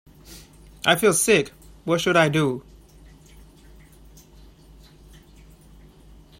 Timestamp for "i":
0.83-0.95, 2.17-2.27